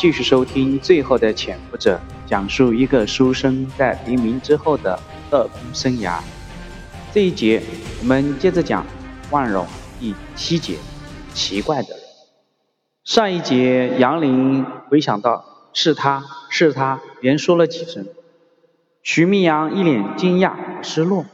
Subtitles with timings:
[0.00, 6.20] 继续收听《最后的潜伏者》，讲述一个书生在黎明之后的特工生涯。
[7.12, 7.62] 这一节
[8.00, 8.86] 我们接着讲
[9.30, 9.66] 万荣
[9.98, 10.78] 第七节，
[11.34, 11.98] 奇怪的人。
[13.04, 15.44] 上一节杨林回想到
[15.74, 18.06] 是他是他，连说了几声。
[19.02, 21.26] 徐明阳一脸惊讶失落。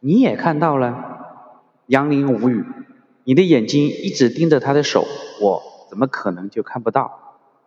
[0.00, 0.96] 你也看到了？
[1.88, 2.64] 杨林无语。
[3.24, 5.06] 你的眼睛一直盯着他的手，
[5.42, 7.18] 我怎么可能就看不到？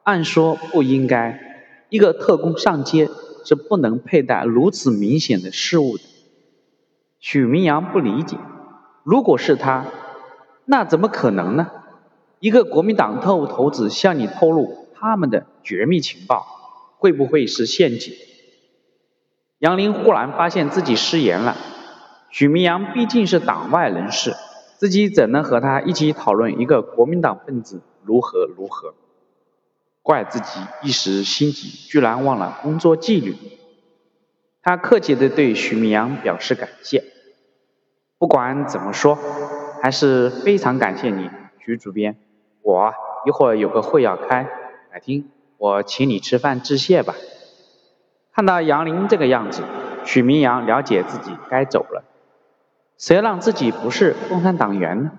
[0.06, 1.42] 按说不应该。
[1.90, 3.09] 一个特工上街
[3.44, 6.04] 是不能佩戴如此明显的事物的。
[7.20, 8.38] 许明阳不理解。
[9.04, 9.88] 如果是他，
[10.66, 11.72] 那怎么可能呢？
[12.40, 16.45] 一个国民党特务头子向你透露他们的绝密情报，
[17.00, 18.14] 会不会是陷阱？
[19.58, 21.58] 杨林忽然发现自己失言了。
[22.30, 24.36] 许明阳毕竟是党外人士。
[24.78, 28.94] 自己怎能和他一起讨论一个国民党分子如何如何？
[30.05, 33.36] 怪自己一时心急，居然忘了工作纪律。
[34.61, 37.03] 他客气地对许明阳表示感谢。
[38.20, 39.17] 不管怎么说，
[39.81, 42.17] 还是非常感谢你，徐主编。
[42.61, 42.94] 我
[43.26, 44.48] 一会儿有个会要开，
[44.94, 45.23] 改天
[45.58, 47.16] 我请你吃饭致谢吧。
[48.31, 49.64] 看到杨林这个样子，
[50.06, 52.03] 许明阳了解自己该走了。
[53.00, 55.14] 谁让自己不是共产党员呢？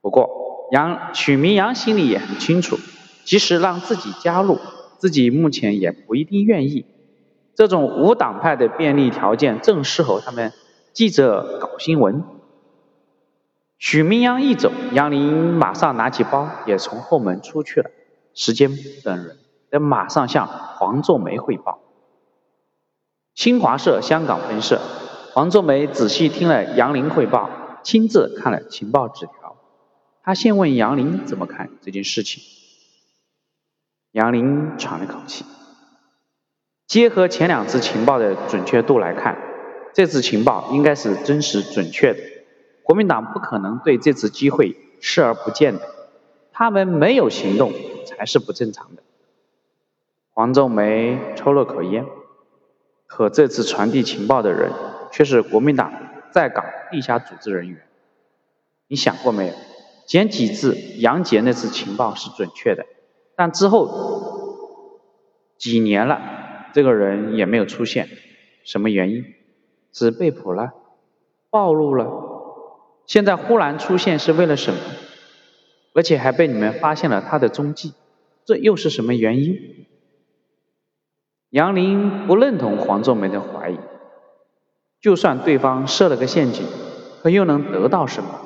[0.00, 2.78] 不过杨许明阳心里也很清楚，
[3.24, 4.58] 即使让自己加入，
[4.98, 6.86] 自己目前也不一定愿意。
[7.54, 10.52] 这种无党派的便利条件正适合他们
[10.92, 12.24] 记者搞新闻。
[13.78, 17.90] 许明阳一走，杨林马上拿起包，也从后门出去了。
[18.34, 19.36] 时间不等人，
[19.70, 21.80] 得马上向黄作梅汇报。
[23.34, 24.80] 新华社香港分社。
[25.32, 27.50] 黄作梅仔细听了杨林汇报，
[27.82, 29.56] 亲自看了情报纸条。
[30.22, 32.42] 他先问杨林怎么看这件事情。
[34.14, 35.44] 杨林喘了口气，
[36.86, 39.36] 结合前两次情报的准确度来看，
[39.92, 42.20] 这次情报应该是真实准确的。
[42.84, 45.80] 国民党不可能对这次机会视而不见的，
[46.52, 47.72] 他们没有行动
[48.06, 49.02] 才是不正常的。
[50.30, 52.06] 黄仲梅抽了口烟，
[53.08, 54.70] 可这次传递情报的人。
[55.10, 55.92] 却是国民党
[56.32, 57.80] 在港地下组织人员。
[58.88, 59.54] 你想过没有？
[60.08, 62.84] 前几次杨杰那次情报是准确的，
[63.36, 65.00] 但之后
[65.58, 66.20] 几年了，
[66.72, 68.08] 这个人也没有出现，
[68.64, 69.24] 什么原因？
[69.92, 70.72] 是被捕了？
[71.50, 72.10] 暴露了？
[73.06, 74.80] 现在忽然出现是为了什么？
[75.94, 77.92] 而且还被你们发现了他的踪迹，
[78.44, 79.86] 这又是什么原因？
[81.50, 83.78] 杨林不认同黄仲梅的怀疑。
[85.00, 86.66] 就算对方设了个陷阱，
[87.22, 88.40] 可又能得到什么？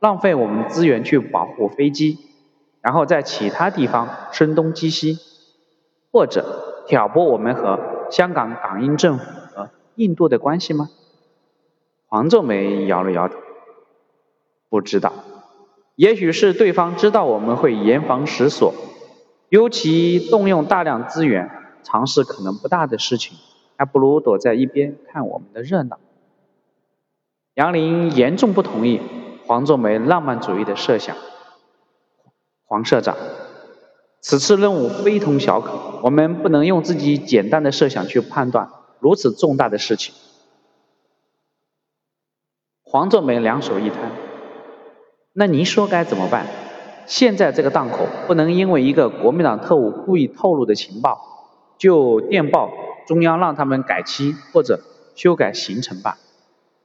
[0.00, 2.18] 浪费我们资源去保护飞机，
[2.88, 5.18] 然后在其他地方声东击西，
[6.10, 7.78] 或者挑拨我们和
[8.10, 10.88] 香港港英政府和印度的关系吗？
[12.06, 13.34] 黄作梅摇了摇头，
[14.70, 15.12] 不知道。
[15.96, 18.72] 也许是对方知道我们会严防死锁，
[19.50, 21.50] 尤其动用大量资源
[21.82, 23.36] 尝试可能不大的事情。
[23.76, 25.98] 还不如躲在一边看我们的热闹。
[27.52, 29.02] 杨林严重不同意
[29.46, 31.14] 黄作梅浪漫主义的设想。
[32.68, 33.16] 黄社长，
[34.20, 38.68] 此次任务非同小可，我们不能用自己简单的设想去判断
[39.00, 40.14] 如此重大的事情。
[42.82, 44.12] 黄作梅两手一摊，
[45.32, 46.46] 那您说该怎么办？
[47.06, 51.18] 现在这个档口，不能因为一个国民党特务故意透露的情报，
[51.78, 52.70] 就电报。
[53.06, 54.80] 中央让他们改期或者
[55.14, 56.18] 修改行程吧，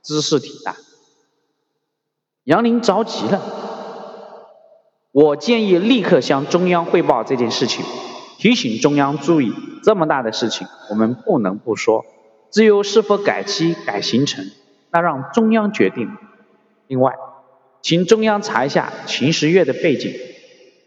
[0.02, 0.78] 姿势挺大。
[2.46, 3.42] 杨林着急了，
[5.14, 7.86] 我建议立刻向中央汇报这件事情，
[8.40, 9.54] 提醒中央注意，
[9.84, 12.04] 这么大的事情我们不能不说。
[12.52, 14.44] 至于是否改期改行程，
[14.90, 16.10] 那让中央决定。
[16.88, 17.14] 另外，
[17.84, 20.12] 请中央查一下秦时月的背景，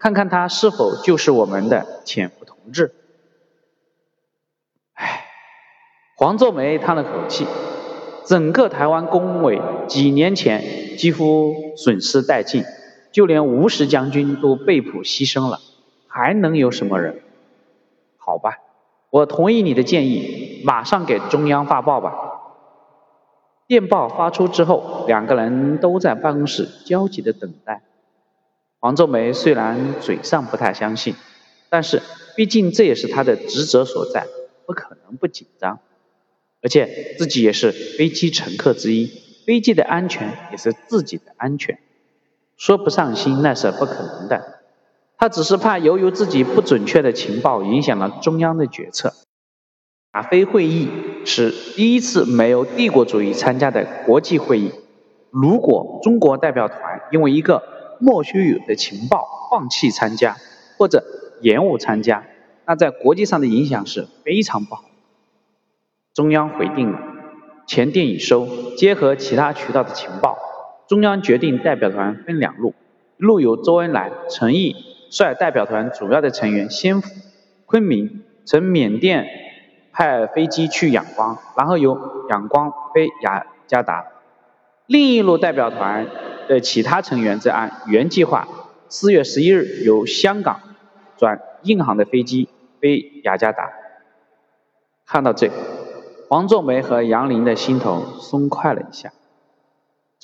[0.00, 2.94] 看看他是否就是我们的潜伏同志。
[4.94, 5.24] 唉
[6.16, 7.46] 黄作梅叹了口气，
[8.24, 12.64] 整个台湾工委几年前几乎损失殆尽，
[13.16, 15.62] 就连吴石将军都被捕牺牲了，
[16.06, 17.22] 还能有什么人？
[18.18, 18.58] 好吧，
[19.08, 22.12] 我同意你的建议，马上给中央发报吧。
[23.66, 27.84] 电报发出之后，两个人都在办公室焦急的等待。
[28.80, 31.14] 黄仲梅虽然嘴上不太相信，
[31.70, 32.02] 但是
[32.36, 34.26] 毕竟这也是他的职责所在，
[34.66, 35.78] 不可能不紧张。
[36.60, 39.10] 而且自己也是飞机乘客之一，
[39.46, 41.78] 飞机的安全也是自己的安全，
[42.56, 44.60] 说不上心那是不可能的。
[45.18, 49.14] 他只是怕由于自己不准确的情报影响了中央的决策。
[50.14, 50.88] 亚非会议
[51.24, 54.72] 是第一次没有帝国主义参加的国际会议。
[55.30, 57.62] 如果中国代表团因为一个
[58.00, 60.36] 莫须有的情报放弃参加
[60.78, 61.04] 或者
[61.42, 62.24] 延误参加，
[62.64, 64.84] 那在国际上的影响是非常不好。
[66.14, 66.98] 中央回定了，
[67.66, 70.38] 钱电已收，结合其他渠道的情报，
[70.86, 72.74] 中央决定代表团分两路，
[73.16, 74.76] 路由周恩来、陈毅
[75.10, 77.10] 率代表团主要的成员先赴
[77.66, 79.26] 昆明，乘缅甸
[79.92, 84.06] 派飞机去仰光，然后由仰光飞雅加达。
[84.86, 86.06] 另一路代表团
[86.48, 88.46] 的其他成员则按原计划，
[88.88, 90.60] 四月十一日由香港
[91.16, 92.48] 转印航的飞机
[92.80, 93.72] 飞雅加达。
[95.04, 95.50] 看到这，
[96.28, 99.10] 黄作梅和杨林的心头松快了一下。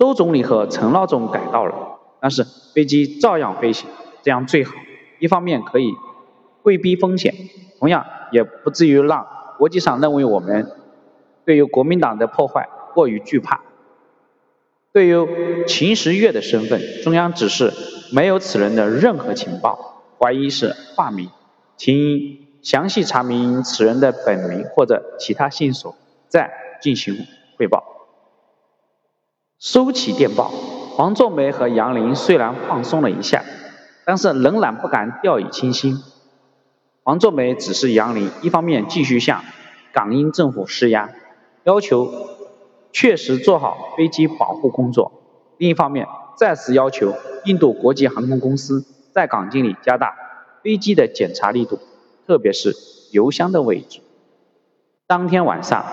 [0.02, 2.44] 周总理和陈老总改道了，但是
[2.74, 3.88] 飞机照样飞行，
[4.20, 4.74] 这样最好。
[5.20, 5.92] 一方面可以
[6.60, 7.32] 规避风险，
[7.78, 9.24] 同样也不至于让
[9.58, 10.72] 国际上认为我们
[11.44, 13.60] 对于国民党的破坏过于惧怕。
[14.92, 17.72] 对于秦时月的身份，中央指示
[18.12, 21.30] 没有此人的任何情报，怀疑是化名，
[21.76, 25.94] 请详细查明此人的本名或者其他线索，
[26.26, 26.50] 再
[26.80, 27.14] 进行
[27.56, 27.91] 汇报。
[29.62, 30.50] 收起电报，
[30.96, 33.44] 黄作梅和杨林虽然放松了一下，
[34.04, 35.98] 但是仍然不敢掉以轻心。
[37.04, 39.44] 黄作梅指示杨林，一方面继续向
[39.92, 41.10] 港英政府施压，
[41.62, 42.08] 要求。
[42.90, 45.12] 确实做好飞机保护工作。
[45.56, 50.14] 另一方面，再次要求印度国际航空公司在港经理加大
[50.62, 51.78] 飞机的检查力度，
[52.26, 52.74] 特别是
[53.12, 54.00] 油箱的位置。
[55.06, 55.86] 当天晚上，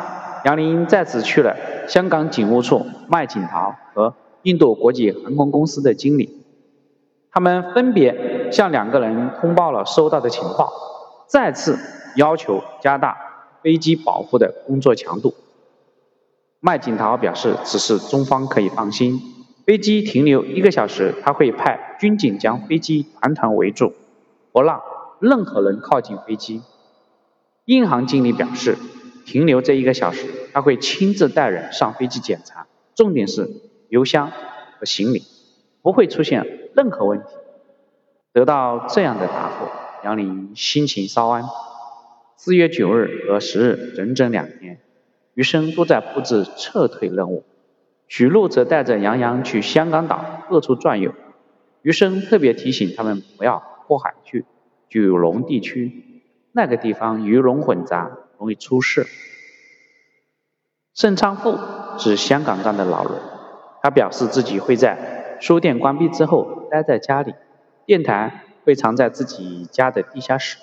[0.44, 1.56] 杨林再次去了
[1.89, 4.13] 香港警务处麦景陶和
[4.44, 6.45] 印度国际航空公司的经理，
[7.31, 10.71] 他们分别向两个人通报了收到的情报，
[11.27, 11.80] 再次
[12.15, 13.18] 要求加大
[13.63, 15.33] 飞机保护的工作强度。
[16.59, 19.19] 麦景陶表示，此事中方可以放心。
[19.65, 23.94] 飞机停留一个小时，他会派军警将飞机团团围住，
[24.51, 24.80] 不让
[25.19, 26.62] 任何人靠近飞机。
[27.65, 28.77] 印航经理表示，
[29.30, 32.66] 停留这一个小时，他会亲自带人上飞机检查，
[32.96, 33.48] 重点是
[33.88, 34.31] 油箱
[34.80, 35.22] 和行李，
[35.84, 37.26] 不会出现任何问题。
[38.34, 39.68] 得到这样的答复，
[40.04, 41.44] 杨林心情稍安。
[42.38, 44.80] 四月九日和十日，整整两天。
[45.36, 47.44] 余生都在布置撤退任务，
[48.08, 51.14] 许禄则带着杨洋去香港岛各处转悠。
[51.84, 54.46] 余生特别提醒他们不要过海去
[54.90, 59.06] 九龙地区，那个地方鱼龙混杂，容易出事。
[60.95, 61.59] 盛昌富
[62.00, 63.13] 是香港站的老人，
[63.83, 67.36] 他表示自己会在书店关闭之后待在家里，
[67.86, 70.57] 电台会藏在自己家的地下室。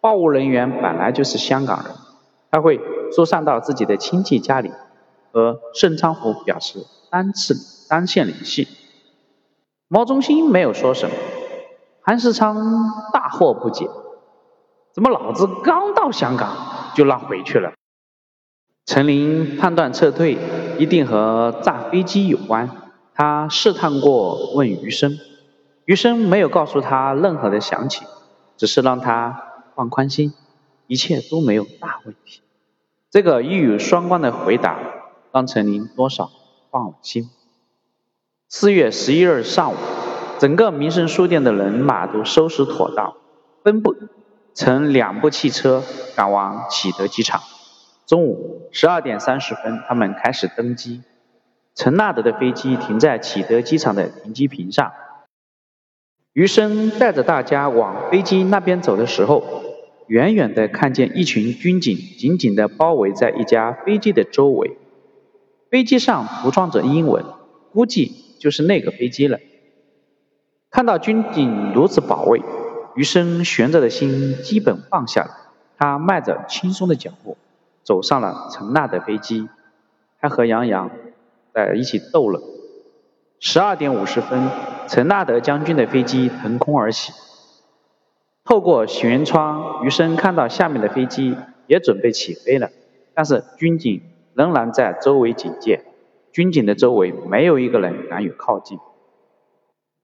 [0.00, 1.94] 报务人员本来就是香港人，
[2.50, 2.80] 他会。
[3.12, 4.70] 疏散到自己的亲戚家里，
[5.32, 8.68] 和盛昌福表示单次单线联系。
[9.88, 11.16] 毛中心没有说什么，
[12.02, 12.54] 韩世昌
[13.12, 13.90] 大惑不解：
[14.94, 16.54] 怎么老子刚到香港
[16.94, 17.72] 就让回去了？
[18.86, 20.36] 陈林判断撤退
[20.78, 22.68] 一定和炸飞机有关，
[23.14, 25.18] 他试探过问余生，
[25.84, 28.08] 余生没有告诉他任何的详情，
[28.56, 29.44] 只是让他
[29.76, 30.32] 放宽心，
[30.86, 32.40] 一切都没有大问题。
[33.10, 34.78] 这个一语双关的回答，
[35.32, 36.30] 让陈林多少
[36.70, 37.30] 放了心。
[38.48, 39.76] 四月十一日上午，
[40.40, 43.14] 整个民生书店的人马都收拾妥当，
[43.62, 43.94] 分布
[44.54, 45.82] 乘两部汽车
[46.16, 47.40] 赶往启德机场。
[48.06, 51.02] 中午十二点三十分，他们开始登机。
[51.74, 54.92] 陈纳德的飞机停在启德机场的停机坪上。
[56.32, 59.64] 余生带着大家往飞机那边走的时候。
[60.06, 64.76] 远远的看见一群军警紧紧的包围在一架飞机的周围，
[65.70, 67.24] 飞机上涂装着英文，
[67.72, 69.38] 估计就是那个飞机了。
[70.68, 72.42] 看到军警如此保卫，
[73.00, 75.30] 余生悬着的心基本放下了。
[75.78, 77.38] 他迈着轻松的脚步
[77.82, 79.48] 走上了陈纳的飞机，
[80.20, 80.90] 他和杨洋
[81.54, 82.42] 在一起逗乐。
[83.38, 84.50] 十二点五十分，
[84.86, 87.14] 陈纳德将军的飞机腾空而起。
[88.44, 91.34] 透过舷窗，余生看到下面的飞机
[91.66, 92.68] 也准备起飞了，
[93.14, 94.02] 但是军警
[94.34, 95.86] 仍然在周围警戒。
[96.32, 98.78] 军警的周围没有一个人敢于靠近。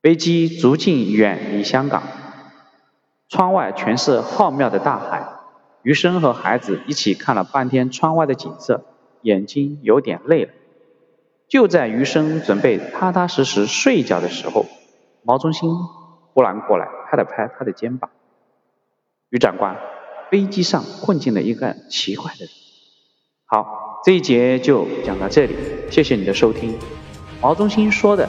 [0.00, 2.03] 飞机逐渐远离香港，
[3.28, 5.26] 窗外全是浩渺的大海。
[5.83, 8.85] 余生和孩子一起看了半天窗外的景色，
[9.23, 10.52] 眼睛有点累了。
[11.49, 14.66] 就在余生准备踏踏实实睡觉的时候，
[15.23, 15.71] 毛中心
[16.35, 16.88] 忽然过来。
[17.09, 18.11] 拍了拍他的肩膀。
[19.30, 19.76] 于长官，
[20.28, 22.49] 飞机上混进了一个奇怪的人。
[23.47, 25.54] 好，这一节就讲到这里，
[25.88, 26.76] 谢谢你的收听。
[27.40, 28.28] 毛中心说的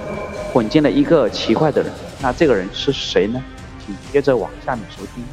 [0.54, 3.44] 混进了一个奇怪的人，那这个人是谁呢？
[3.88, 5.26] 紧接着往下面收听。